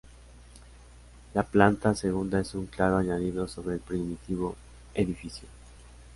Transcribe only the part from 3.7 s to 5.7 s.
el primitivo edificio.